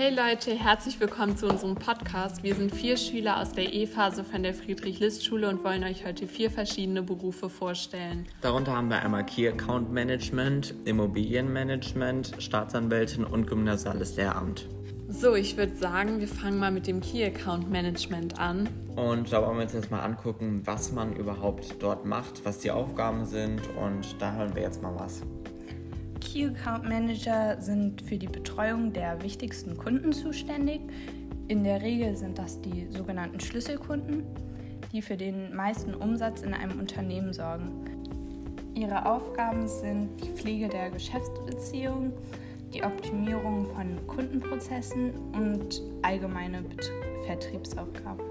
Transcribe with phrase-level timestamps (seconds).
[0.00, 2.44] Hey Leute, herzlich willkommen zu unserem Podcast.
[2.44, 6.52] Wir sind vier Schüler aus der E-Phase von der Friedrich-List-Schule und wollen euch heute vier
[6.52, 8.24] verschiedene Berufe vorstellen.
[8.40, 14.68] Darunter haben wir einmal Key Account Management, Immobilienmanagement, Staatsanwältin und gymnasiales Lehramt.
[15.08, 18.68] So, ich würde sagen, wir fangen mal mit dem Key Account Management an.
[18.94, 22.70] Und da wollen wir uns jetzt mal angucken, was man überhaupt dort macht, was die
[22.70, 25.22] Aufgaben sind und da hören wir jetzt mal was.
[26.20, 30.80] Key Account Manager sind für die Betreuung der wichtigsten Kunden zuständig.
[31.48, 34.24] In der Regel sind das die sogenannten Schlüsselkunden,
[34.92, 37.70] die für den meisten Umsatz in einem Unternehmen sorgen.
[38.74, 42.12] Ihre Aufgaben sind die Pflege der Geschäftsbeziehungen,
[42.72, 46.64] die Optimierung von Kundenprozessen und allgemeine
[47.26, 48.24] Vertriebsaufgaben.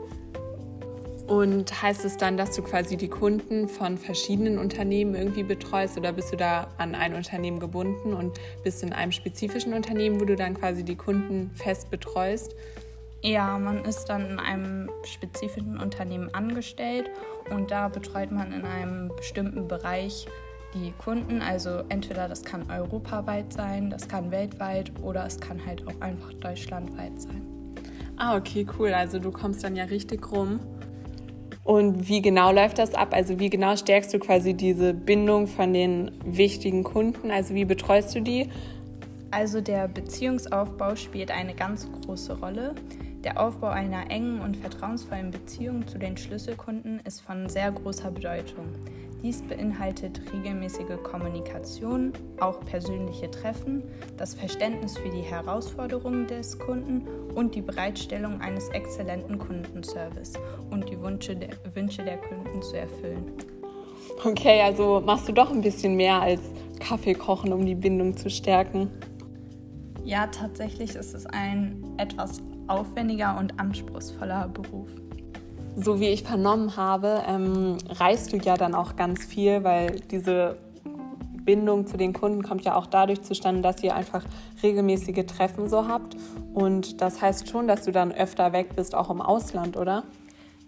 [1.27, 6.13] Und heißt es dann, dass du quasi die Kunden von verschiedenen Unternehmen irgendwie betreust oder
[6.13, 10.37] bist du da an ein Unternehmen gebunden und bist in einem spezifischen Unternehmen, wo du
[10.37, 12.55] dann quasi die Kunden fest betreust?
[13.23, 17.09] Ja, man ist dann in einem spezifischen Unternehmen angestellt
[17.49, 20.27] und da betreut man in einem bestimmten Bereich
[20.75, 21.41] die Kunden.
[21.41, 26.31] Also entweder das kann europaweit sein, das kann weltweit oder es kann halt auch einfach
[26.35, 27.41] deutschlandweit sein.
[28.15, 28.93] Ah, okay, cool.
[28.93, 30.59] Also du kommst dann ja richtig rum.
[31.67, 33.09] Und wie genau läuft das ab?
[33.11, 37.29] Also wie genau stärkst du quasi diese Bindung von den wichtigen Kunden?
[37.29, 38.47] Also wie betreust du die?
[39.31, 42.73] Also der Beziehungsaufbau spielt eine ganz große Rolle.
[43.25, 48.67] Der Aufbau einer engen und vertrauensvollen Beziehung zu den Schlüsselkunden ist von sehr großer Bedeutung.
[49.23, 53.81] Dies beinhaltet regelmäßige Kommunikation, auch persönliche Treffen,
[54.15, 60.33] das Verständnis für die Herausforderungen des Kunden und die Bereitstellung eines exzellenten Kundenservice
[60.69, 63.31] und die Wünsche der, Wünsche der Kunden zu erfüllen.
[64.23, 66.41] Okay, also machst du doch ein bisschen mehr als
[66.79, 68.89] Kaffee kochen, um die Bindung zu stärken.
[70.05, 74.89] Ja, tatsächlich ist es ein etwas aufwendiger und anspruchsvoller Beruf
[75.79, 80.57] so wie ich vernommen habe, ähm, reist du ja dann auch ganz viel, weil diese
[81.45, 84.25] Bindung zu den Kunden kommt ja auch dadurch zustande, dass ihr einfach
[84.63, 86.17] regelmäßige Treffen so habt.
[86.53, 90.03] Und das heißt schon, dass du dann öfter weg bist, auch im Ausland, oder?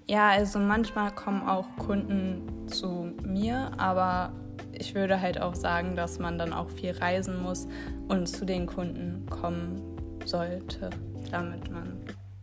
[0.08, 4.32] Ja, also manchmal kommen auch Kunden zu mir, aber
[4.74, 7.68] ich würde halt auch sagen, dass man dann auch viel reisen muss
[8.08, 9.82] und zu den Kunden kommen
[10.24, 10.92] sollte,
[11.32, 11.98] damit man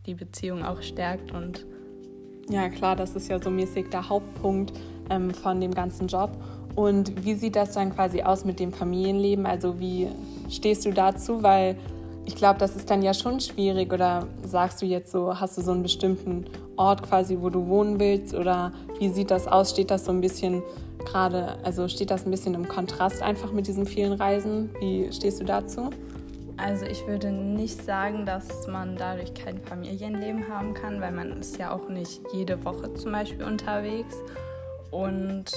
[0.05, 1.65] die Beziehung auch stärkt und
[2.49, 4.73] ja, klar, das ist ja so mäßig der Hauptpunkt
[5.09, 6.31] ähm, von dem ganzen Job.
[6.75, 9.45] Und wie sieht das dann quasi aus mit dem Familienleben?
[9.45, 10.09] Also wie
[10.49, 11.41] stehst du dazu?
[11.41, 11.75] Weil
[12.25, 13.91] ich glaube, das ist dann ja schon schwierig.
[13.91, 17.99] Oder sagst du jetzt so, hast du so einen bestimmten Ort quasi, wo du wohnen
[17.99, 18.33] willst?
[18.33, 19.71] Oder wie sieht das aus?
[19.71, 20.61] Steht das so ein bisschen
[21.03, 24.69] gerade, also steht das ein bisschen im Kontrast einfach mit diesen vielen Reisen?
[24.79, 25.89] Wie stehst du dazu?
[26.57, 31.57] Also ich würde nicht sagen, dass man dadurch kein Familienleben haben kann, weil man ist
[31.57, 34.15] ja auch nicht jede Woche zum Beispiel unterwegs.
[34.89, 35.51] Und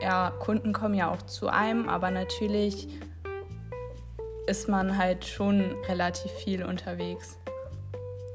[0.00, 2.88] ja, Kunden kommen ja auch zu einem, aber natürlich
[4.46, 7.38] ist man halt schon relativ viel unterwegs.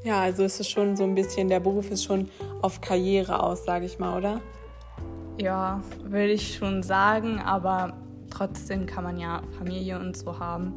[0.04, 2.30] Ja, also ist es schon so ein bisschen, der Beruf ist schon
[2.62, 4.42] auf Karriere aus, sage ich mal, oder?
[5.38, 7.94] Ja, würde ich schon sagen, aber
[8.30, 10.76] trotzdem kann man ja Familie und so haben.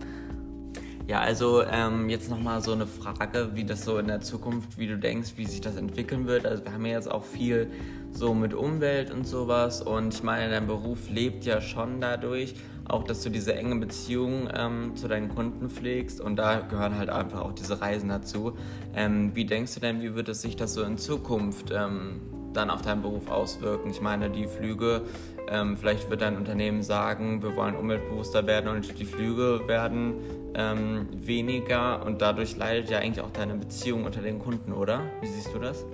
[1.12, 4.86] Ja, also ähm, jetzt nochmal so eine Frage, wie das so in der Zukunft, wie
[4.86, 6.46] du denkst, wie sich das entwickeln wird.
[6.46, 7.70] Also wir haben ja jetzt auch viel
[8.12, 12.54] so mit Umwelt und sowas und ich meine, dein Beruf lebt ja schon dadurch,
[12.88, 17.10] auch dass du diese enge Beziehung ähm, zu deinen Kunden pflegst und da gehören halt
[17.10, 18.56] einfach auch diese Reisen dazu.
[18.94, 22.22] Ähm, wie denkst du denn, wie wird es sich das so in Zukunft ähm,
[22.54, 23.90] dann auf deinen Beruf auswirken?
[23.90, 25.02] Ich meine, die Flüge
[25.48, 30.14] ähm, vielleicht wird dein Unternehmen sagen, wir wollen umweltbewusster werden und die Flüge werden
[30.54, 35.00] ähm, weniger und dadurch leidet ja eigentlich auch deine Beziehung unter den Kunden, oder?
[35.20, 35.84] Wie siehst du das?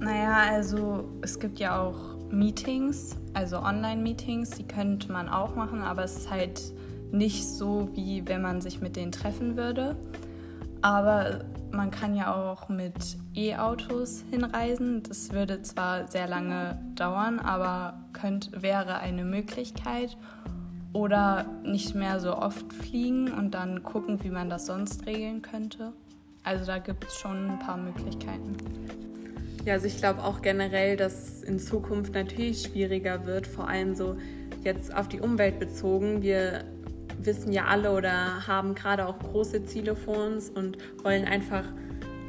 [0.00, 6.02] Naja, also es gibt ja auch Meetings, also Online-Meetings, die könnte man auch machen, aber
[6.04, 6.60] es ist halt
[7.12, 9.96] nicht so, wie wenn man sich mit denen treffen würde.
[10.82, 15.02] Aber man kann ja auch mit E-Autos hinreisen.
[15.04, 20.16] Das würde zwar sehr lange dauern, aber könnt, wäre eine Möglichkeit.
[20.92, 25.92] Oder nicht mehr so oft fliegen und dann gucken, wie man das sonst regeln könnte.
[26.44, 28.56] Also da gibt es schon ein paar Möglichkeiten.
[29.64, 33.94] Ja, also ich glaube auch generell, dass es in Zukunft natürlich schwieriger wird, vor allem
[33.94, 34.16] so
[34.64, 36.20] jetzt auf die Umwelt bezogen.
[36.20, 36.64] Wir
[37.26, 41.64] wissen ja alle oder haben gerade auch große Ziele vor uns und wollen einfach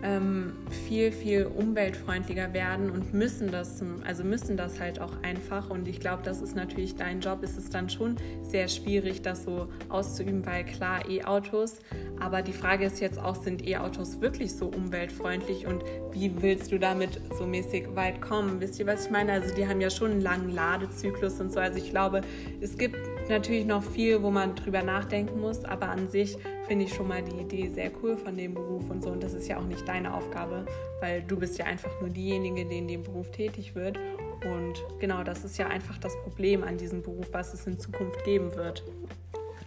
[0.03, 0.53] ähm,
[0.87, 5.69] viel, viel umweltfreundlicher werden und müssen das, also müssen das halt auch einfach.
[5.69, 7.39] Und ich glaube, das ist natürlich dein Job.
[7.41, 11.79] Es ist dann schon sehr schwierig, das so auszuüben, weil klar, E-Autos,
[12.19, 16.79] aber die Frage ist jetzt auch, sind E-Autos wirklich so umweltfreundlich und wie willst du
[16.79, 18.59] damit so mäßig weit kommen?
[18.59, 19.31] Wisst ihr, was ich meine?
[19.31, 21.59] Also die haben ja schon einen langen Ladezyklus und so.
[21.59, 22.21] Also ich glaube,
[22.59, 22.97] es gibt
[23.29, 26.37] natürlich noch viel, wo man drüber nachdenken muss, aber an sich
[26.67, 29.11] finde ich schon mal die Idee sehr cool von dem Beruf und so.
[29.11, 30.65] Und das ist ja auch nicht deine Aufgabe,
[30.99, 33.97] weil du bist ja einfach nur diejenige, die in dem Beruf tätig wird.
[34.45, 38.23] Und genau, das ist ja einfach das Problem an diesem Beruf, was es in Zukunft
[38.23, 38.83] geben wird.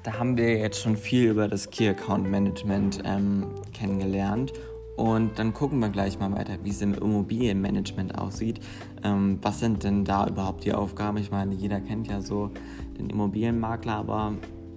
[0.02, 4.52] Da haben wir jetzt schon viel über das Key Account Management ähm, kennengelernt.
[4.96, 8.60] Und dann gucken wir gleich mal weiter, wie es im Immobilienmanagement aussieht.
[9.04, 11.18] Ähm, was sind denn da überhaupt die Aufgaben?
[11.18, 12.50] Ich meine, jeder kennt ja so
[12.98, 14.32] den Immobilienmakler, aber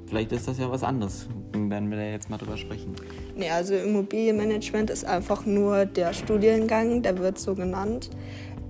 [0.08, 1.28] vielleicht ist das ja was anderes.
[1.52, 2.96] Dann werden wir da jetzt mal drüber sprechen.
[3.36, 8.10] Nee, also Immobilienmanagement ist einfach nur der Studiengang, der wird so genannt.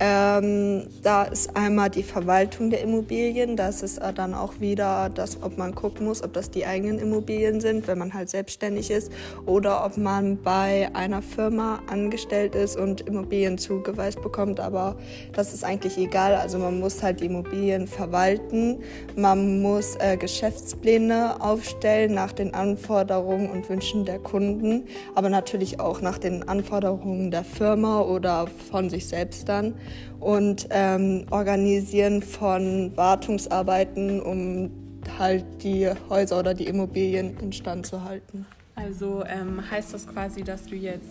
[0.01, 3.57] Ähm, da ist einmal die Verwaltung der Immobilien.
[3.57, 7.59] Das ist dann auch wieder das, ob man gucken muss, ob das die eigenen Immobilien
[7.59, 9.11] sind, wenn man halt selbstständig ist,
[9.45, 14.61] oder ob man bei einer Firma angestellt ist und Immobilien zugeweist bekommt.
[14.61, 14.95] Aber
[15.33, 16.35] das ist eigentlich egal.
[16.35, 18.81] Also man muss halt die Immobilien verwalten.
[19.17, 24.85] Man muss äh, Geschäftspläne aufstellen nach den Anforderungen und Wünschen der Kunden,
[25.15, 29.75] aber natürlich auch nach den Anforderungen der Firma oder von sich selbst dann
[30.19, 34.71] und ähm, Organisieren von Wartungsarbeiten, um
[35.17, 38.45] halt die Häuser oder die Immobilien instand zu halten.
[38.75, 41.09] Also ähm, heißt das quasi, dass du jetzt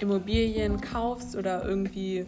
[0.00, 2.26] Immobilien kaufst oder irgendwie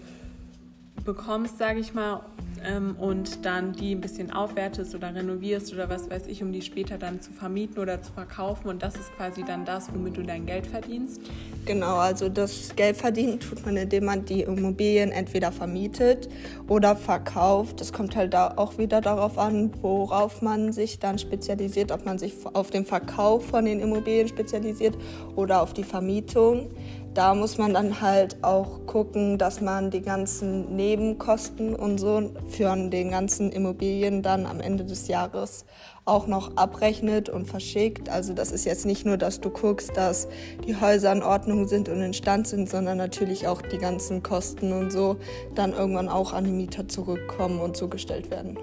[1.04, 2.22] bekommst, sage ich mal,
[2.64, 6.62] ähm, und dann die ein bisschen aufwertest oder renovierst oder was weiß ich, um die
[6.62, 8.68] später dann zu vermieten oder zu verkaufen.
[8.68, 11.20] Und das ist quasi dann das, womit du dein Geld verdienst.
[11.64, 16.28] Genau, also das Geld verdienen tut man, indem man die Immobilien entweder vermietet
[16.68, 17.80] oder verkauft.
[17.80, 22.34] Das kommt halt auch wieder darauf an, worauf man sich dann spezialisiert, ob man sich
[22.52, 24.96] auf den Verkauf von den Immobilien spezialisiert
[25.36, 26.70] oder auf die Vermietung.
[27.12, 32.72] Da muss man dann halt auch gucken, dass man die ganzen Nebenkosten und so für
[32.76, 35.64] den ganzen Immobilien dann am Ende des Jahres
[36.04, 38.08] auch noch abrechnet und verschickt.
[38.08, 40.28] Also das ist jetzt nicht nur, dass du guckst, dass
[40.64, 44.72] die Häuser in Ordnung sind und in Stand sind, sondern natürlich auch die ganzen Kosten
[44.72, 45.16] und so
[45.56, 48.56] dann irgendwann auch an die Mieter zurückkommen und zugestellt werden.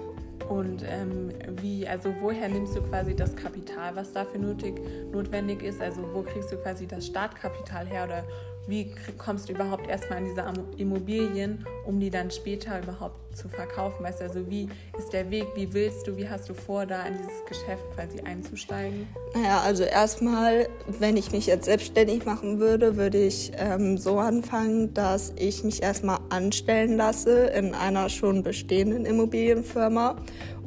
[0.48, 1.30] Und ähm,
[1.60, 4.80] wie, also woher nimmst du quasi das Kapital, was dafür nötig,
[5.12, 5.80] notwendig ist?
[5.82, 8.24] Also wo kriegst du quasi das Startkapital her oder
[8.68, 10.44] wie kommst du überhaupt erstmal an diese
[10.76, 14.04] Immobilien, um die dann später überhaupt zu verkaufen?
[14.04, 14.68] Weißt du, also wie
[14.98, 18.20] ist der Weg, wie willst du, wie hast du vor, da in dieses Geschäft quasi
[18.20, 19.06] einzusteigen?
[19.34, 20.68] Naja, also erstmal,
[20.98, 25.82] wenn ich mich jetzt selbstständig machen würde, würde ich ähm, so anfangen, dass ich mich
[25.82, 30.16] erstmal anstellen lasse in einer schon bestehenden Immobilienfirma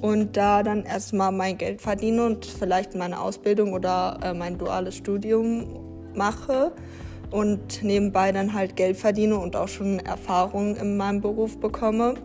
[0.02, 4.96] und da dann erstmal mein Geld verdiene und vielleicht meine Ausbildung oder äh, mein duales
[4.96, 6.72] Studium mache
[7.32, 12.16] und nebenbei dann halt Geld verdiene und auch schon Erfahrung in meinem Beruf bekomme.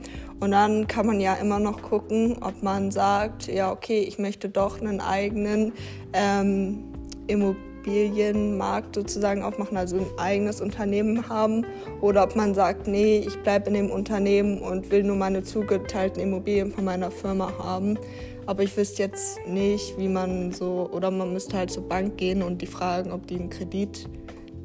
[0.41, 4.49] Und dann kann man ja immer noch gucken, ob man sagt, ja, okay, ich möchte
[4.49, 5.73] doch einen eigenen
[6.13, 6.85] ähm,
[7.27, 11.65] Immobilienmarkt sozusagen aufmachen, also ein eigenes Unternehmen haben.
[12.03, 16.21] Oder ob man sagt, nee, ich bleibe in dem Unternehmen und will nur meine zugeteilten
[16.21, 17.97] Immobilien von meiner Firma haben.
[18.45, 22.43] Aber ich wüsste jetzt nicht, wie man so, oder man müsste halt zur Bank gehen
[22.43, 24.07] und die fragen, ob die einen Kredit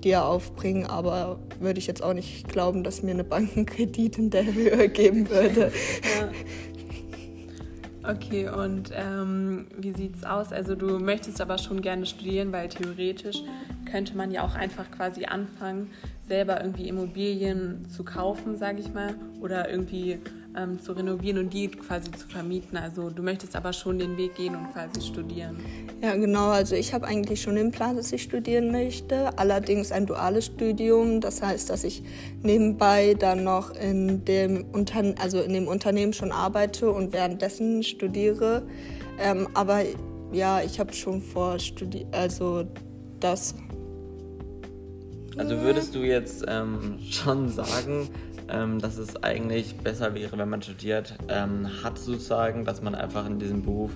[0.03, 4.45] dir aufbringen, aber würde ich jetzt auch nicht glauben, dass mir eine Bankenkredit in der
[4.45, 5.71] Höhe geben würde.
[6.19, 6.29] Ja.
[8.03, 10.51] Okay, und ähm, wie sieht's aus?
[10.51, 13.43] Also du möchtest aber schon gerne studieren, weil theoretisch
[13.89, 15.91] könnte man ja auch einfach quasi anfangen,
[16.27, 20.17] selber irgendwie Immobilien zu kaufen, sage ich mal, oder irgendwie
[20.57, 22.77] ähm, zu renovieren und die quasi zu vermieten.
[22.77, 25.57] Also du möchtest aber schon den Weg gehen und quasi studieren.
[26.01, 26.49] Ja, genau.
[26.49, 29.37] Also ich habe eigentlich schon den Plan, dass ich studieren möchte.
[29.37, 31.21] Allerdings ein duales Studium.
[31.21, 32.03] Das heißt, dass ich
[32.41, 38.63] nebenbei dann noch in dem, Unterne also in dem Unternehmen schon arbeite und währenddessen studiere.
[39.19, 39.83] Ähm, aber
[40.31, 42.65] ja, ich habe schon vor, studi also
[43.19, 43.55] das.
[45.37, 48.09] Also würdest du jetzt ähm, schon sagen,
[48.51, 53.25] ähm, dass es eigentlich besser wäre, wenn man studiert ähm, hat, sozusagen, dass man einfach
[53.25, 53.91] in diesem Beruf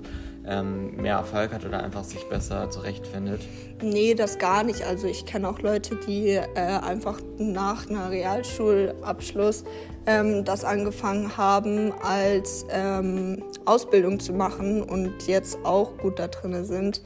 [0.48, 3.42] ähm, mehr Erfolg hat oder einfach sich besser zurechtfindet?
[3.82, 4.84] Nee, das gar nicht.
[4.84, 9.64] Also ich kenne auch Leute, die äh, einfach nach einer Realschulabschluss
[10.06, 16.64] ähm, das angefangen haben, als ähm, Ausbildung zu machen und jetzt auch gut da drin
[16.66, 17.02] sind.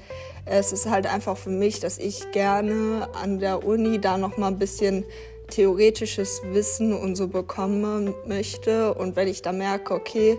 [0.45, 4.47] Es ist halt einfach für mich, dass ich gerne an der Uni da noch mal
[4.47, 5.05] ein bisschen
[5.49, 8.93] theoretisches Wissen und so bekommen möchte.
[8.93, 10.37] Und wenn ich da merke, okay,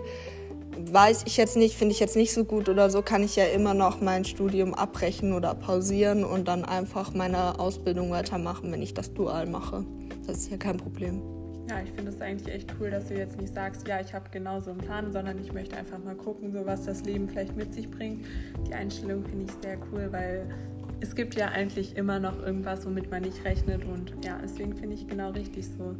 [0.77, 3.45] weiß ich jetzt nicht, finde ich jetzt nicht so gut oder so, kann ich ja
[3.45, 8.93] immer noch mein Studium abbrechen oder pausieren und dann einfach meine Ausbildung weitermachen, wenn ich
[8.93, 9.85] das dual mache.
[10.27, 11.21] Das ist ja kein Problem.
[11.69, 14.25] Ja, ich finde es eigentlich echt cool, dass du jetzt nicht sagst, ja, ich habe
[14.31, 17.55] genau so einen Plan, sondern ich möchte einfach mal gucken, so was das Leben vielleicht
[17.55, 18.25] mit sich bringt.
[18.67, 20.49] Die Einstellung finde ich sehr cool, weil
[21.01, 24.95] es gibt ja eigentlich immer noch irgendwas, womit man nicht rechnet und ja, deswegen finde
[24.95, 25.95] ich genau richtig so.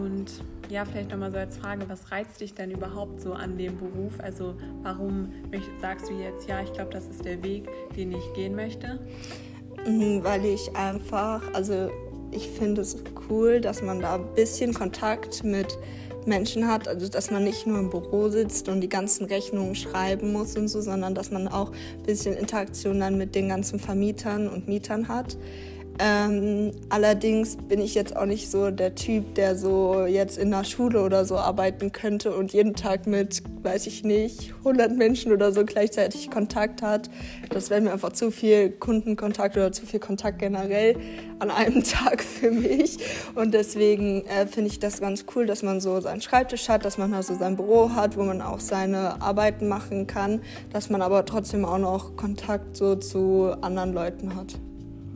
[0.00, 3.78] Und ja, vielleicht nochmal so als Frage, was reizt dich denn überhaupt so an dem
[3.78, 4.20] Beruf?
[4.20, 5.32] Also warum
[5.80, 9.00] sagst du jetzt, ja, ich glaube, das ist der Weg, den ich gehen möchte?
[9.86, 11.90] Mhm, weil ich einfach, also
[12.30, 15.78] ich finde es cool, dass man da ein bisschen Kontakt mit
[16.26, 20.32] Menschen hat, also dass man nicht nur im Büro sitzt und die ganzen Rechnungen schreiben
[20.32, 24.48] muss und so, sondern dass man auch ein bisschen Interaktion dann mit den ganzen Vermietern
[24.48, 25.36] und Mietern hat.
[25.98, 30.64] Ähm, allerdings bin ich jetzt auch nicht so der Typ, der so jetzt in der
[30.64, 35.52] Schule oder so arbeiten könnte und jeden Tag mit, weiß ich nicht, 100 Menschen oder
[35.52, 37.08] so gleichzeitig Kontakt hat.
[37.48, 40.96] Das wäre mir einfach zu viel Kundenkontakt oder zu viel Kontakt generell
[41.38, 42.98] an einem Tag für mich.
[43.34, 46.98] Und deswegen äh, finde ich das ganz cool, dass man so seinen Schreibtisch hat, dass
[46.98, 51.24] man also sein Büro hat, wo man auch seine Arbeiten machen kann, dass man aber
[51.24, 54.58] trotzdem auch noch Kontakt so zu anderen Leuten hat.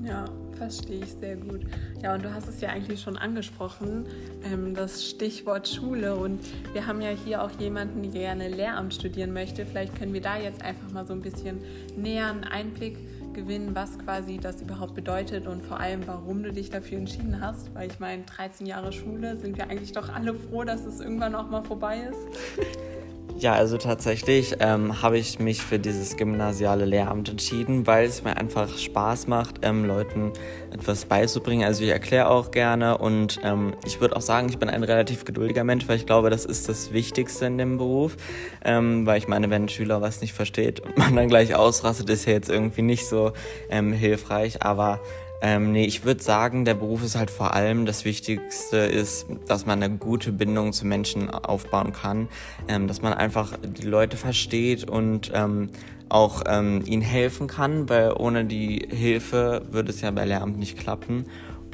[0.02, 0.24] Ja,
[0.60, 1.62] verstehe ich sehr gut.
[2.02, 4.04] Ja, und du hast es ja eigentlich schon angesprochen,
[4.44, 6.14] ähm, das Stichwort Schule.
[6.14, 6.38] Und
[6.74, 9.64] wir haben ja hier auch jemanden, der gerne Lehramt studieren möchte.
[9.64, 11.62] Vielleicht können wir da jetzt einfach mal so ein bisschen
[11.96, 12.98] näher einen Einblick
[13.32, 17.74] gewinnen, was quasi das überhaupt bedeutet und vor allem, warum du dich dafür entschieden hast.
[17.74, 21.34] Weil ich meine, 13 Jahre Schule sind wir eigentlich doch alle froh, dass es irgendwann
[21.34, 22.68] auch mal vorbei ist.
[23.38, 28.36] Ja, also tatsächlich ähm, habe ich mich für dieses gymnasiale Lehramt entschieden, weil es mir
[28.36, 30.32] einfach Spaß macht, ähm, Leuten
[30.72, 31.64] etwas beizubringen.
[31.64, 35.24] Also ich erkläre auch gerne und ähm, ich würde auch sagen, ich bin ein relativ
[35.24, 38.16] geduldiger Mensch, weil ich glaube, das ist das Wichtigste in dem Beruf.
[38.64, 42.10] Ähm, weil ich meine, wenn ein Schüler was nicht versteht und man dann gleich ausrastet,
[42.10, 43.32] ist ja jetzt irgendwie nicht so
[43.70, 44.62] ähm, hilfreich.
[44.62, 45.00] Aber
[45.42, 49.64] ähm, nee, ich würde sagen, der Beruf ist halt vor allem das Wichtigste ist, dass
[49.64, 52.28] man eine gute Bindung zu Menschen aufbauen kann,
[52.68, 55.70] ähm, dass man einfach die Leute versteht und ähm,
[56.10, 60.78] auch ähm, ihnen helfen kann, weil ohne die Hilfe würde es ja bei Lehramt nicht
[60.78, 61.24] klappen.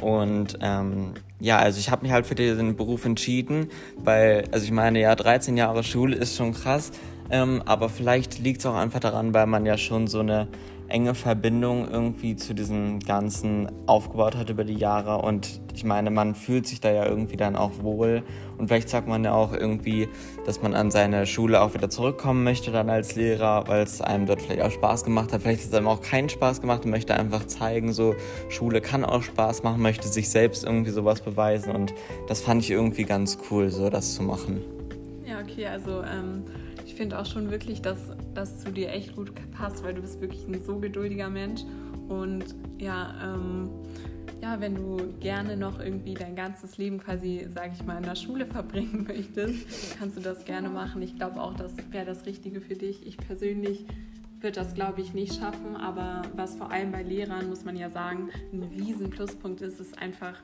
[0.00, 4.72] Und ähm, ja, also ich habe mich halt für diesen Beruf entschieden, weil, also ich
[4.72, 6.92] meine, ja, 13 Jahre Schule ist schon krass,
[7.30, 10.48] ähm, aber vielleicht liegt es auch einfach daran, weil man ja schon so eine
[10.88, 15.18] enge Verbindung irgendwie zu diesem Ganzen aufgebaut hat über die Jahre.
[15.18, 18.22] Und ich meine, man fühlt sich da ja irgendwie dann auch wohl.
[18.58, 20.08] Und vielleicht sagt man ja auch irgendwie,
[20.44, 24.26] dass man an seine Schule auch wieder zurückkommen möchte dann als Lehrer, weil es einem
[24.26, 25.42] dort vielleicht auch Spaß gemacht hat.
[25.42, 28.14] Vielleicht hat es einem auch keinen Spaß gemacht und möchte einfach zeigen, so
[28.48, 31.74] Schule kann auch Spaß machen, möchte sich selbst irgendwie sowas beweisen.
[31.74, 31.92] Und
[32.28, 34.62] das fand ich irgendwie ganz cool, so das zu machen.
[35.26, 36.44] Ja, okay, also ähm
[36.86, 37.98] ich finde auch schon wirklich, dass
[38.36, 41.62] das zu dir echt gut passt, weil du bist wirklich ein so geduldiger Mensch.
[42.08, 43.70] Und ja, ähm,
[44.42, 48.14] ja, wenn du gerne noch irgendwie dein ganzes Leben quasi, sage ich mal, in der
[48.14, 51.02] Schule verbringen möchtest, kannst du das gerne machen.
[51.02, 53.06] Ich glaube auch, das wäre das Richtige für dich.
[53.06, 53.86] Ich persönlich
[54.40, 57.88] würde das, glaube ich, nicht schaffen, aber was vor allem bei Lehrern, muss man ja
[57.88, 60.34] sagen, ein riesen Pluspunkt ist, ist einfach,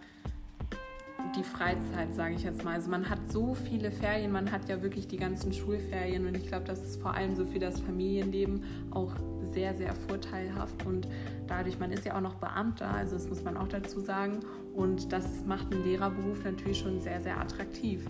[1.37, 2.75] die Freizeit, sage ich jetzt mal.
[2.75, 6.47] Also man hat so viele Ferien, man hat ja wirklich die ganzen Schulferien und ich
[6.47, 9.13] glaube, das ist vor allem so für das Familienleben auch
[9.53, 11.09] sehr, sehr vorteilhaft und
[11.47, 14.41] dadurch, man ist ja auch noch Beamter, also das muss man auch dazu sagen
[14.75, 18.05] und das macht einen Lehrerberuf natürlich schon sehr, sehr attraktiv.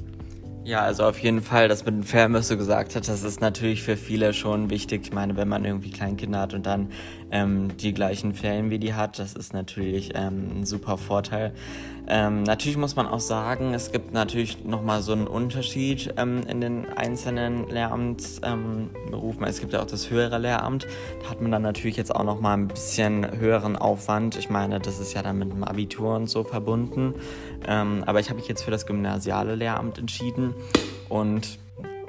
[0.64, 3.40] Ja, also auf jeden Fall, das mit den Ferien, was du gesagt hast, das ist
[3.40, 5.02] natürlich für viele schon wichtig.
[5.02, 6.90] Ich meine, wenn man irgendwie Kleinkinder hat und dann
[7.32, 11.52] ähm, die gleichen Ferien wie die hat, das ist natürlich ähm, ein super Vorteil.
[12.06, 16.60] Ähm, natürlich muss man auch sagen, es gibt natürlich nochmal so einen Unterschied ähm, in
[16.60, 19.44] den einzelnen Lehramtsberufen.
[19.46, 20.86] es gibt ja auch das höhere Lehramt.
[21.22, 24.36] Da hat man dann natürlich jetzt auch nochmal ein bisschen höheren Aufwand.
[24.36, 27.14] Ich meine, das ist ja dann mit dem Abitur und so verbunden.
[27.66, 30.54] Ähm, aber ich habe mich jetzt für das gymnasiale Lehramt entschieden
[31.08, 31.58] und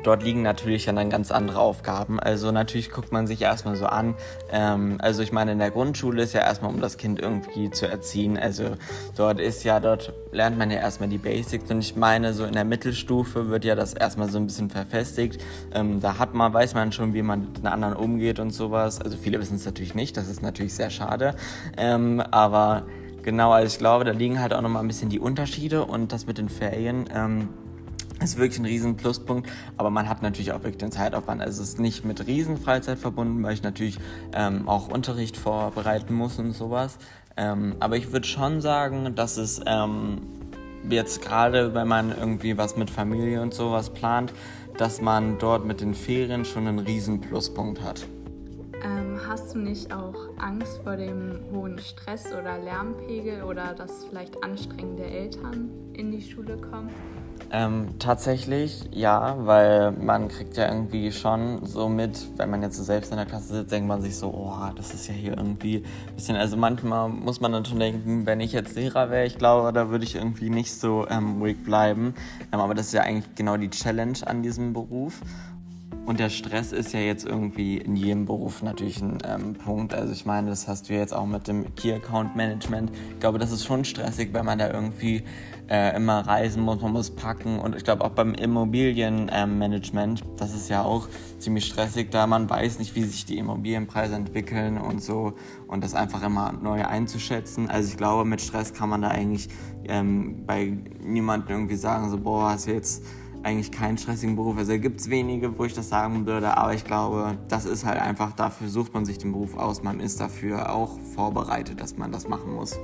[0.03, 2.19] dort liegen natürlich dann ganz andere Aufgaben.
[2.19, 4.15] Also natürlich guckt man sich erstmal so an.
[4.51, 7.87] Ähm, also ich meine, in der Grundschule ist ja erstmal, um das Kind irgendwie zu
[7.87, 8.37] erziehen.
[8.37, 8.75] Also
[9.15, 11.69] dort ist ja, dort lernt man ja erstmal die Basics.
[11.71, 15.41] Und ich meine, so in der Mittelstufe wird ja das erstmal so ein bisschen verfestigt.
[15.73, 19.01] Ähm, da hat man, weiß man schon, wie man mit den anderen umgeht und sowas.
[19.01, 20.17] Also viele wissen es natürlich nicht.
[20.17, 21.35] Das ist natürlich sehr schade.
[21.77, 22.83] Ähm, aber
[23.23, 26.27] genau, also ich glaube, da liegen halt auch nochmal ein bisschen die Unterschiede und das
[26.27, 27.05] mit den Ferien.
[28.23, 31.41] Ist wirklich ein riesen Pluspunkt, aber man hat natürlich auch wirklich den Zeitaufwand.
[31.41, 33.99] Also es ist nicht mit riesen Freizeit verbunden, weil ich natürlich
[34.33, 36.97] ähm, auch Unterricht vorbereiten muss und sowas.
[37.35, 40.21] Ähm, aber ich würde schon sagen, dass es ähm,
[40.89, 44.33] jetzt gerade, wenn man irgendwie was mit Familie und sowas plant,
[44.77, 48.05] dass man dort mit den Ferien schon einen riesen Pluspunkt hat.
[48.83, 54.41] Ähm, hast du nicht auch Angst vor dem hohen Stress oder Lärmpegel oder dass vielleicht
[54.43, 56.89] anstrengende Eltern in die Schule kommen?
[57.51, 62.83] Ähm, tatsächlich ja, weil man kriegt ja irgendwie schon so mit, wenn man jetzt so
[62.83, 65.77] selbst in der Klasse sitzt, denkt man sich so, oh, das ist ja hier irgendwie
[65.77, 69.37] ein bisschen, also manchmal muss man dann schon denken, wenn ich jetzt Lehrer wäre, ich
[69.37, 72.15] glaube, da würde ich irgendwie nicht so ähm, ruhig bleiben.
[72.51, 75.21] Ähm, aber das ist ja eigentlich genau die Challenge an diesem Beruf.
[76.05, 79.93] Und der Stress ist ja jetzt irgendwie in jedem Beruf natürlich ein ähm, Punkt.
[79.93, 82.91] Also ich meine, das hast du jetzt auch mit dem Key Account Management.
[83.11, 85.23] Ich glaube, das ist schon stressig, wenn man da irgendwie
[85.69, 87.57] äh, immer reisen muss, man muss packen.
[87.57, 91.07] Und ich glaube auch beim Immobilienmanagement, ähm, das ist ja auch
[91.39, 95.33] ziemlich stressig, da man weiß nicht, wie sich die Immobilienpreise entwickeln und so.
[95.67, 97.69] Und das einfach immer neu einzuschätzen.
[97.69, 99.47] Also ich glaube, mit Stress kann man da eigentlich
[99.85, 103.03] ähm, bei niemandem irgendwie sagen, so, boah, hast du jetzt
[103.43, 104.57] eigentlich keinen stressigen Beruf.
[104.57, 108.01] Also gibt es wenige, wo ich das sagen würde, aber ich glaube, das ist halt
[108.01, 109.83] einfach, dafür sucht man sich den Beruf aus.
[109.83, 112.79] Man ist dafür auch vorbereitet, dass man das machen muss.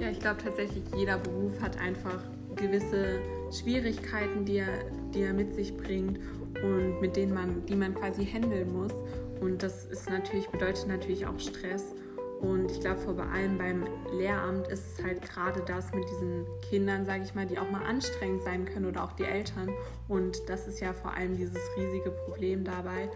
[0.00, 2.22] Ja, ich glaube tatsächlich, jeder Beruf hat einfach
[2.56, 3.20] gewisse
[3.52, 6.18] Schwierigkeiten, die er, die er mit sich bringt
[6.62, 8.92] und mit denen man, die man quasi handeln muss.
[9.40, 11.94] Und das ist natürlich, bedeutet natürlich auch Stress.
[12.40, 17.04] Und ich glaube, vor allem beim Lehramt ist es halt gerade das mit diesen Kindern,
[17.04, 19.68] sage ich mal, die auch mal anstrengend sein können oder auch die Eltern.
[20.08, 23.10] Und das ist ja vor allem dieses riesige Problem dabei.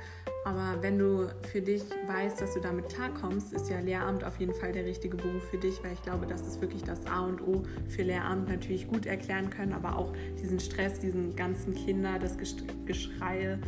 [0.44, 4.52] Aber wenn du für dich weißt, dass du damit klarkommst, ist ja Lehramt auf jeden
[4.52, 7.40] Fall der richtige Beruf für dich, weil ich glaube, das ist wirklich das A und
[7.40, 12.36] O für Lehramt natürlich gut erklären können, aber auch diesen Stress, diesen ganzen Kinder, das
[12.84, 13.58] Geschrei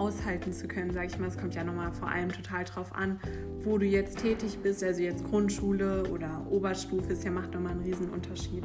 [0.00, 1.28] aushalten zu können, sage ich mal.
[1.28, 3.20] Es kommt ja nochmal vor allem total drauf an,
[3.62, 4.82] wo du jetzt tätig bist.
[4.82, 8.64] Also jetzt Grundschule oder Oberstufe ist ja macht nochmal einen riesen Unterschied.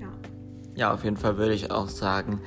[0.00, 0.12] Ja.
[0.76, 2.40] Ja, auf jeden Fall würde ich auch sagen.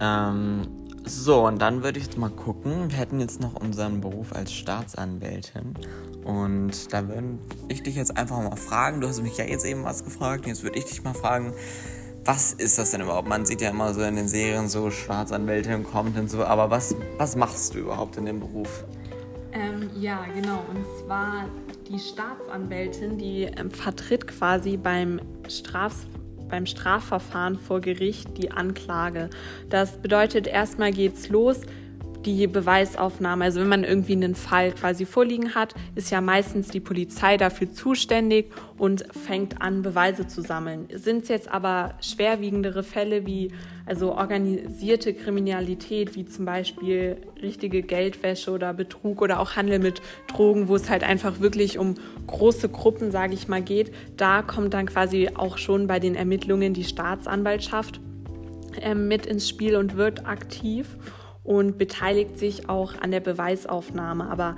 [0.00, 0.66] Ähm,
[1.04, 2.90] so, und dann würde ich jetzt mal gucken.
[2.90, 5.74] Wir hätten jetzt noch unseren Beruf als Staatsanwältin.
[6.24, 9.00] Und da würde ich dich jetzt einfach mal fragen.
[9.00, 10.46] Du hast mich ja jetzt eben was gefragt.
[10.46, 11.52] Jetzt würde ich dich mal fragen,
[12.24, 13.28] was ist das denn überhaupt?
[13.28, 16.94] Man sieht ja immer so in den Serien so Staatsanwältin kommt und so, aber was,
[17.18, 18.84] was machst du überhaupt in dem Beruf?
[19.52, 20.64] Ähm, ja, genau.
[20.72, 21.46] Und zwar
[21.88, 26.06] die Staatsanwältin, die ähm, vertritt quasi beim, Straf,
[26.48, 29.28] beim Strafverfahren vor Gericht die Anklage.
[29.68, 31.62] Das bedeutet, erstmal geht's los
[32.24, 33.44] die Beweisaufnahme.
[33.44, 37.72] Also wenn man irgendwie einen Fall quasi vorliegen hat, ist ja meistens die Polizei dafür
[37.72, 40.88] zuständig und fängt an, Beweise zu sammeln.
[40.94, 43.52] Sind es jetzt aber schwerwiegendere Fälle wie
[43.84, 50.68] also organisierte Kriminalität, wie zum Beispiel richtige Geldwäsche oder Betrug oder auch Handel mit Drogen,
[50.68, 54.86] wo es halt einfach wirklich um große Gruppen, sage ich mal, geht, da kommt dann
[54.86, 58.00] quasi auch schon bei den Ermittlungen die Staatsanwaltschaft
[58.80, 60.96] äh, mit ins Spiel und wird aktiv
[61.44, 64.28] und beteiligt sich auch an der Beweisaufnahme.
[64.28, 64.56] Aber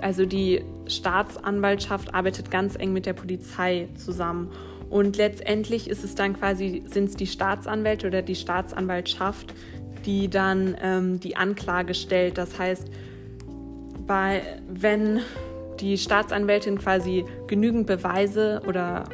[0.00, 4.50] also die Staatsanwaltschaft arbeitet ganz eng mit der Polizei zusammen.
[4.90, 9.54] Und letztendlich ist es dann quasi, sind es die Staatsanwälte oder die Staatsanwaltschaft,
[10.04, 12.36] die dann ähm, die Anklage stellt.
[12.36, 12.88] Das heißt,
[14.06, 15.20] bei, wenn
[15.80, 19.04] die Staatsanwältin quasi genügend Beweise oder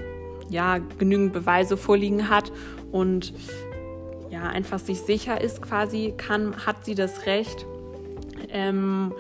[0.51, 2.51] ja, genügend Beweise vorliegen hat
[2.91, 3.33] und
[4.39, 7.67] ja, einfach sich sicher ist quasi, kann, hat sie das Recht,
[8.51, 9.13] ähm,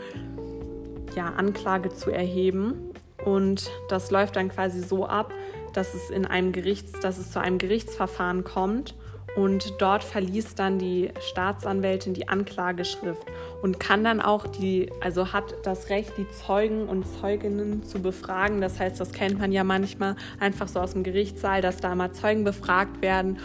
[1.17, 2.93] ja, Anklage zu erheben.
[3.25, 5.33] Und das läuft dann quasi so ab,
[5.73, 8.95] dass es in einem Gerichts, dass es zu einem Gerichtsverfahren kommt
[9.37, 13.27] und dort verliest dann die Staatsanwältin die Anklageschrift
[13.61, 18.61] und kann dann auch die, also hat das Recht, die Zeugen und Zeuginnen zu befragen.
[18.61, 22.13] Das heißt, das kennt man ja manchmal einfach so aus dem Gerichtssaal, dass da mal
[22.13, 23.39] Zeugen befragt werden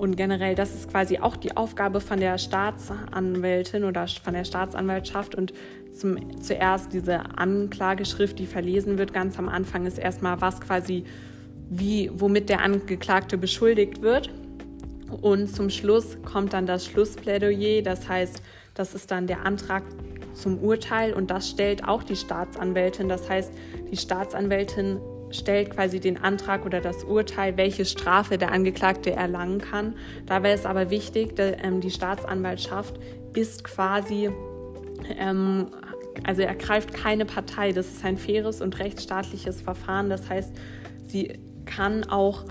[0.00, 5.34] und generell, das ist quasi auch die Aufgabe von der Staatsanwältin oder von der Staatsanwaltschaft.
[5.34, 5.52] Und
[5.92, 11.04] zum, zuerst diese Anklageschrift, die verlesen wird, ganz am Anfang ist erstmal was quasi,
[11.68, 14.30] wie, womit der Angeklagte beschuldigt wird.
[15.20, 19.82] Und zum Schluss kommt dann das Schlussplädoyer, das heißt, das ist dann der Antrag
[20.32, 23.10] zum Urteil und das stellt auch die Staatsanwältin.
[23.10, 23.52] Das heißt,
[23.92, 24.98] die Staatsanwältin
[25.30, 29.94] stellt quasi den Antrag oder das Urteil, welche Strafe der Angeklagte erlangen kann.
[30.26, 32.98] Dabei ist aber wichtig, ähm, die Staatsanwaltschaft
[33.34, 34.30] ist quasi,
[35.18, 35.68] ähm,
[36.24, 37.72] also ergreift keine Partei.
[37.72, 40.10] Das ist ein faires und rechtsstaatliches Verfahren.
[40.10, 40.52] Das heißt,
[41.06, 42.44] sie kann auch,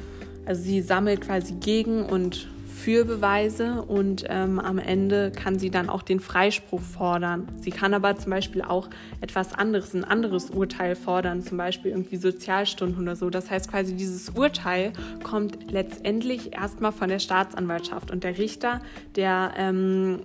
[0.45, 2.47] also sie sammelt quasi Gegen- und
[2.83, 7.47] für Beweise und ähm, am Ende kann sie dann auch den Freispruch fordern.
[7.59, 8.89] Sie kann aber zum Beispiel auch
[9.19, 13.29] etwas anderes, ein anderes Urteil fordern, zum Beispiel irgendwie Sozialstunden oder so.
[13.29, 18.79] Das heißt quasi, dieses Urteil kommt letztendlich erstmal von der Staatsanwaltschaft und der Richter,
[19.15, 20.21] der, ähm,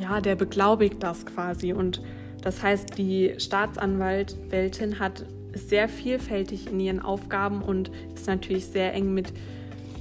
[0.00, 1.74] ja, der beglaubigt das quasi.
[1.74, 2.00] Und
[2.40, 9.12] das heißt, die Staatsanwältin hat sehr vielfältig in ihren Aufgaben und ist natürlich sehr eng
[9.12, 9.34] mit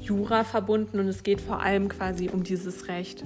[0.02, 3.24] Jura verbunden und es geht vor allem quasi um dieses Recht.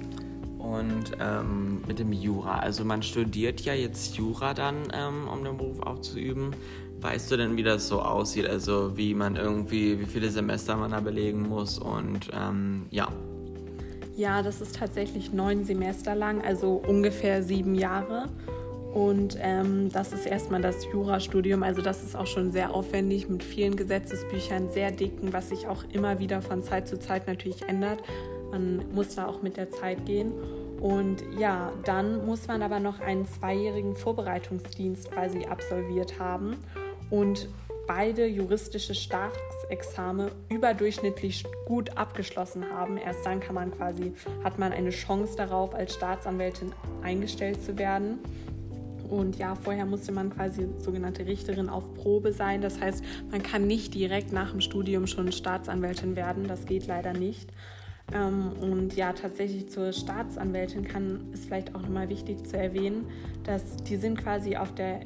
[0.60, 5.58] Und ähm, mit dem Jura, also man studiert ja jetzt Jura dann, ähm, um den
[5.58, 6.56] Beruf auszuüben.
[7.02, 8.48] Weißt du denn, wie das so aussieht?
[8.48, 13.10] Also wie man irgendwie, wie viele Semester man da belegen muss und ähm, ja.
[14.16, 18.30] Ja, das ist tatsächlich neun Semester lang, also ungefähr sieben Jahre.
[18.96, 21.64] Und ähm, das ist erstmal das Jurastudium.
[21.64, 25.84] Also das ist auch schon sehr aufwendig mit vielen Gesetzesbüchern, sehr dicken, was sich auch
[25.92, 28.02] immer wieder von Zeit zu Zeit natürlich ändert.
[28.52, 30.32] Man muss da auch mit der Zeit gehen.
[30.80, 36.56] Und ja, dann muss man aber noch einen zweijährigen Vorbereitungsdienst quasi absolviert haben
[37.10, 37.50] und
[37.88, 42.96] beide juristische Staatsexamen überdurchschnittlich gut abgeschlossen haben.
[42.96, 46.72] Erst dann kann man quasi, hat man eine Chance darauf, als Staatsanwältin
[47.04, 48.20] eingestellt zu werden.
[49.10, 52.62] Und ja, vorher musste man quasi sogenannte Richterin auf Probe sein.
[52.62, 56.48] Das heißt, man kann nicht direkt nach dem Studium schon Staatsanwältin werden.
[56.48, 57.52] Das geht leider nicht.
[58.14, 63.08] Ähm, und ja, tatsächlich zur Staatsanwältin kann es vielleicht auch nochmal wichtig zu erwähnen,
[63.44, 65.02] dass die sind quasi auf der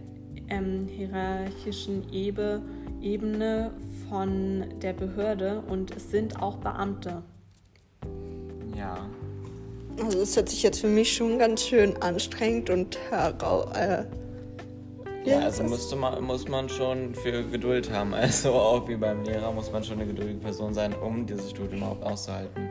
[0.50, 2.62] ähm, hierarchischen Ebene,
[3.02, 3.72] Ebene
[4.10, 7.24] von der Behörde und es sind auch Beamte.
[8.76, 9.10] Ja,
[10.04, 14.06] also es hört sich jetzt für mich schon ganz schön anstrengend und herau äh,
[15.26, 18.14] ja, also musste man, muss man schon für Geduld haben.
[18.20, 21.84] Also auch wie beim Lehrer muss man schon eine geduldige Person sein, um dieses Studium
[21.84, 22.70] auch auszuhalten.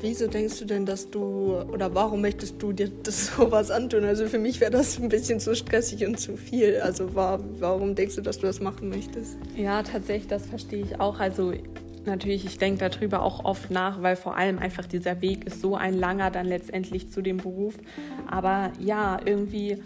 [0.00, 4.04] Wieso denkst du denn, dass du oder warum möchtest du dir das sowas antun?
[4.04, 6.80] Also für mich wäre das ein bisschen zu stressig und zu viel.
[6.80, 9.36] Also war, warum denkst du, dass du das machen möchtest?
[9.56, 11.18] Ja, tatsächlich, das verstehe ich auch.
[11.18, 11.52] Also
[12.06, 15.76] natürlich, ich denke darüber auch oft nach, weil vor allem einfach dieser Weg ist so
[15.76, 17.74] ein langer dann letztendlich zu dem Beruf.
[18.26, 19.82] Aber ja, irgendwie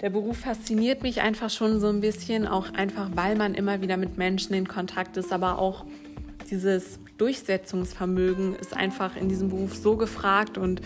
[0.00, 3.96] der Beruf fasziniert mich einfach schon so ein bisschen, auch einfach, weil man immer wieder
[3.96, 5.84] mit Menschen in Kontakt ist, aber auch
[6.50, 10.80] dieses Durchsetzungsvermögen ist einfach in diesem Beruf so gefragt und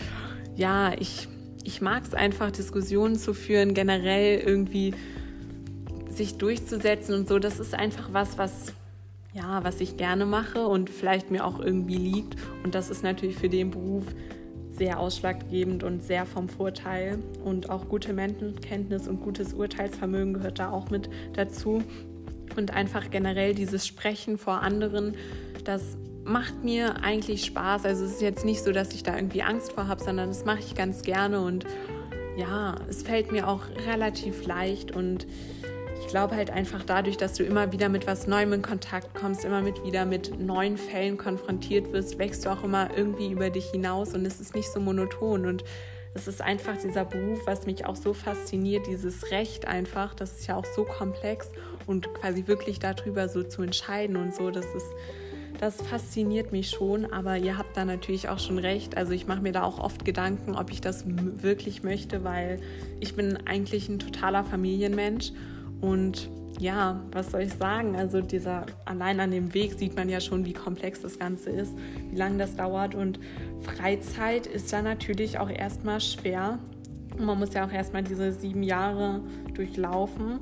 [0.55, 1.27] ja, ich,
[1.63, 4.93] ich mag es einfach, Diskussionen zu führen, generell irgendwie
[6.09, 7.39] sich durchzusetzen und so.
[7.39, 8.73] Das ist einfach was, was
[9.33, 12.35] ja, was ich gerne mache und vielleicht mir auch irgendwie liegt.
[12.63, 14.05] Und das ist natürlich für den Beruf
[14.71, 17.19] sehr ausschlaggebend und sehr vom Vorteil.
[17.43, 21.83] Und auch gute Menschenkenntnis und gutes Urteilsvermögen gehört da auch mit dazu.
[22.55, 25.15] Und einfach generell dieses Sprechen vor anderen,
[25.63, 27.85] das macht mir eigentlich Spaß.
[27.85, 30.45] Also es ist jetzt nicht so, dass ich da irgendwie Angst vor habe, sondern das
[30.45, 31.65] mache ich ganz gerne und
[32.37, 35.27] ja, es fällt mir auch relativ leicht und
[36.13, 39.63] glaube halt einfach dadurch, dass du immer wieder mit was Neuem in Kontakt kommst, immer
[39.63, 44.13] mit wieder mit neuen Fällen konfrontiert wirst, wächst du auch immer irgendwie über dich hinaus
[44.13, 45.63] und es ist nicht so monoton und
[46.13, 50.45] es ist einfach dieser Beruf, was mich auch so fasziniert, dieses Recht einfach, das ist
[50.45, 51.49] ja auch so komplex
[51.87, 54.85] und quasi wirklich darüber so zu entscheiden und so, das ist
[55.59, 58.97] das fasziniert mich schon, aber ihr habt da natürlich auch schon recht.
[58.97, 62.59] Also ich mache mir da auch oft Gedanken, ob ich das wirklich möchte, weil
[62.99, 65.31] ich bin eigentlich ein totaler Familienmensch
[65.83, 67.97] und ja, was soll ich sagen?
[67.97, 71.73] Also dieser allein an dem Weg sieht man ja schon, wie komplex das Ganze ist,
[72.09, 72.95] wie lange das dauert.
[72.95, 73.19] Und
[73.59, 76.57] Freizeit ist da natürlich auch erstmal schwer.
[77.17, 79.19] Und man muss ja auch erstmal diese sieben Jahre
[79.55, 80.39] durchlaufen.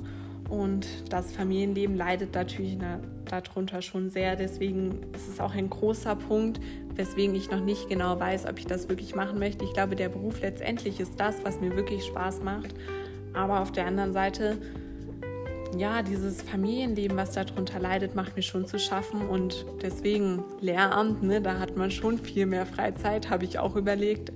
[0.48, 2.78] Und das Familienleben leidet natürlich
[3.24, 4.36] darunter schon sehr.
[4.36, 6.60] Deswegen ist es auch ein großer Punkt,
[6.94, 9.64] weswegen ich noch nicht genau weiß, ob ich das wirklich machen möchte.
[9.64, 12.76] Ich glaube, der Beruf letztendlich ist das, was mir wirklich Spaß macht.
[13.32, 14.58] Aber auf der anderen Seite
[15.76, 19.28] ja, dieses Familienleben, was darunter leidet, macht mir schon zu schaffen.
[19.28, 24.32] Und deswegen Lehramt, ne, da hat man schon viel mehr Freizeit, habe ich auch überlegt.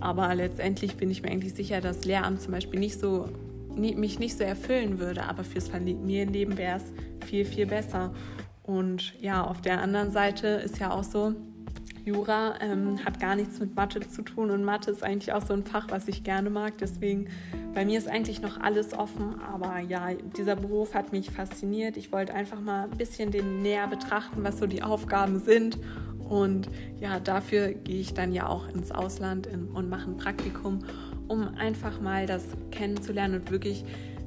[0.00, 3.28] Aber letztendlich bin ich mir eigentlich sicher, dass Lehramt zum Beispiel nicht so,
[3.74, 5.24] mich nicht so erfüllen würde.
[5.24, 8.12] Aber fürs Familienleben wäre es viel, viel besser.
[8.62, 11.34] Und ja, auf der anderen Seite ist ja auch so,
[12.04, 15.54] Jura ähm, hat gar nichts mit Mathe zu tun und Mathe ist eigentlich auch so
[15.54, 16.76] ein Fach, was ich gerne mag.
[16.78, 17.28] Deswegen
[17.74, 21.96] bei mir ist eigentlich noch alles offen, aber ja, dieser Beruf hat mich fasziniert.
[21.96, 25.78] Ich wollte einfach mal ein bisschen den näher betrachten, was so die Aufgaben sind.
[26.28, 26.68] Und
[27.00, 30.84] ja, dafür gehe ich dann ja auch ins Ausland in, und mache ein Praktikum,
[31.28, 33.84] um einfach mal das kennenzulernen und wirklich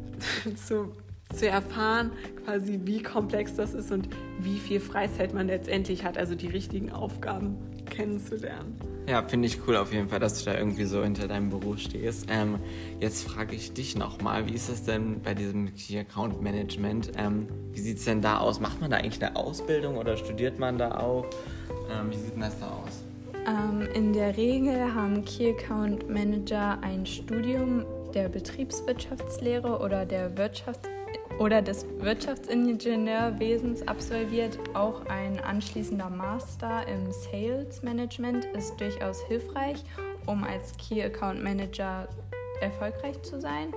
[0.67, 0.93] zu
[1.33, 2.11] zu erfahren,
[2.45, 4.09] quasi wie komplex das ist und
[4.39, 7.57] wie viel Freizeit man letztendlich hat, also die richtigen Aufgaben
[7.89, 8.75] kennenzulernen.
[9.07, 11.79] Ja, finde ich cool auf jeden Fall, dass du da irgendwie so hinter deinem Beruf
[11.79, 12.27] stehst.
[12.29, 12.59] Ähm,
[12.99, 17.13] jetzt frage ich dich nochmal, wie ist es denn bei diesem Key Account Management?
[17.17, 18.59] Ähm, wie sieht es denn da aus?
[18.59, 21.25] Macht man da eigentlich eine Ausbildung oder studiert man da auch?
[21.89, 23.03] Ähm, wie sieht denn das da aus?
[23.47, 30.81] Ähm, in der Regel haben Key Account Manager ein Studium der Betriebswirtschaftslehre oder der Wirtschaft
[31.39, 34.57] oder des Wirtschaftsingenieurwesens absolviert.
[34.73, 39.83] Auch ein anschließender Master im Sales Management ist durchaus hilfreich,
[40.25, 42.07] um als Key Account Manager
[42.61, 43.73] erfolgreich zu sein.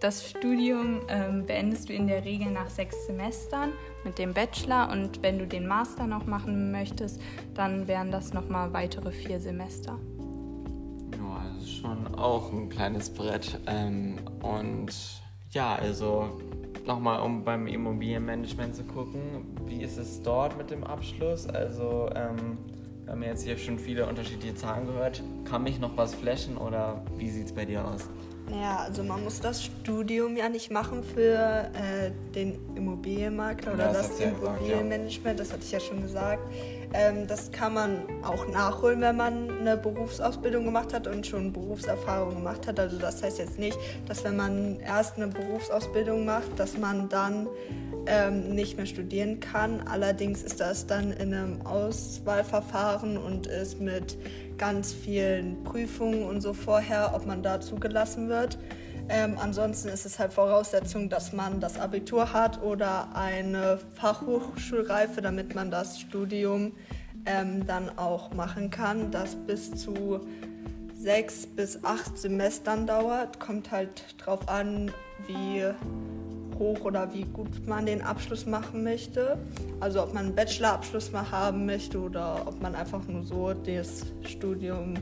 [0.00, 3.72] Das Studium ähm, beendest du in der Regel nach sechs Semestern
[4.04, 7.20] mit dem Bachelor und wenn du den Master noch machen möchtest,
[7.54, 9.98] dann wären das nochmal weitere vier Semester.
[11.16, 13.58] Ja, ist schon auch ein kleines Brett.
[13.66, 14.94] Ähm, und
[15.50, 16.40] ja, also
[16.86, 19.20] nochmal, um beim Immobilienmanagement zu gucken,
[19.66, 21.46] wie ist es dort mit dem Abschluss?
[21.46, 22.58] Also, ähm,
[23.04, 25.22] wir haben jetzt hier schon viele unterschiedliche Zahlen gehört.
[25.48, 28.08] Kann mich noch was flashen oder wie sieht es bei dir aus?
[28.50, 33.92] Naja, also man muss das Studium ja nicht machen für äh, den Immobilienmakler oder Ja,
[33.92, 36.42] das das, hat's ja Immobilienmanagement, das hatte ich ja schon gesagt.
[36.94, 42.36] Ähm, das kann man auch nachholen, wenn man eine Berufsausbildung gemacht hat und schon Berufserfahrung
[42.36, 42.80] gemacht hat.
[42.80, 47.46] Also das heißt jetzt nicht, dass wenn man erst eine Berufsausbildung macht, dass man dann
[48.06, 49.82] ähm, nicht mehr studieren kann.
[49.86, 54.16] Allerdings ist das dann in einem Auswahlverfahren und ist mit
[54.56, 58.58] ganz vielen Prüfungen und so vorher, ob man da zugelassen wird.
[59.10, 65.54] Ähm, ansonsten ist es halt Voraussetzung, dass man das Abitur hat oder eine Fachhochschulreife, damit
[65.54, 66.72] man das Studium
[67.24, 70.20] ähm, dann auch machen kann, das bis zu
[70.94, 73.40] sechs bis acht Semestern dauert.
[73.40, 74.92] Kommt halt drauf an,
[75.26, 75.64] wie
[76.58, 79.38] hoch oder wie gut man den Abschluss machen möchte.
[79.80, 84.02] Also ob man einen Bachelorabschluss mal haben möchte oder ob man einfach nur so das
[84.22, 84.94] Studium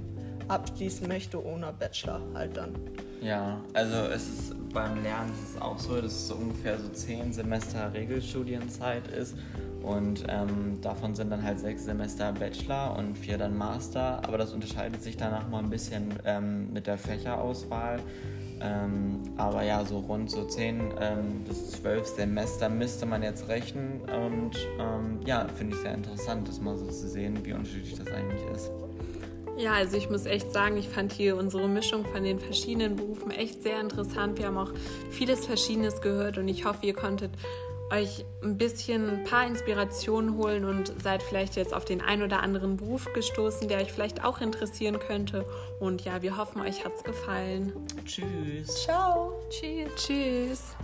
[0.49, 2.75] abschließen möchte ohne Bachelor halt dann.
[3.21, 7.33] Ja, also es ist beim Lernen ist es auch so, dass es ungefähr so zehn
[7.33, 9.37] Semester Regelstudienzeit ist
[9.83, 14.53] und ähm, davon sind dann halt sechs Semester Bachelor und vier dann Master, aber das
[14.53, 18.01] unterscheidet sich danach mal ein bisschen ähm, mit der Fächerauswahl.
[18.61, 24.01] Ähm, aber ja, so rund so zehn ähm, bis zwölf Semester müsste man jetzt rechnen
[24.01, 28.09] und ähm, ja, finde ich sehr interessant, das mal so zu sehen, wie unterschiedlich das
[28.09, 28.71] eigentlich ist.
[29.57, 33.31] Ja, also ich muss echt sagen, ich fand hier unsere Mischung von den verschiedenen Berufen
[33.31, 34.39] echt sehr interessant.
[34.39, 34.73] Wir haben auch
[35.11, 37.31] vieles Verschiedenes gehört und ich hoffe, ihr konntet
[37.91, 42.43] euch ein bisschen ein paar Inspirationen holen und seid vielleicht jetzt auf den ein oder
[42.43, 45.47] anderen Beruf gestoßen, der euch vielleicht auch interessieren könnte.
[45.79, 47.73] Und ja, wir hoffen, euch hat's gefallen.
[48.05, 48.85] Tschüss.
[48.85, 49.41] Ciao!
[49.49, 49.95] Tschüss.
[49.97, 50.77] Tschüss.